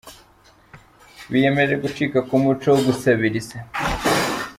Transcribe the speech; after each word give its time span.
Biyemeje 1.31 1.75
gucika 1.83 2.19
ku 2.27 2.35
muco 2.43 2.67
wo 2.73 2.79
gusabiriza 2.87 3.55